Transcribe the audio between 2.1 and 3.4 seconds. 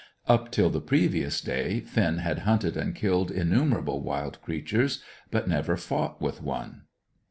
had hunted and killed